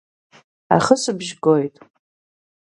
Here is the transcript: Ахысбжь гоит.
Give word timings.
Ахысбжь 0.75 1.33
гоит. 1.43 1.75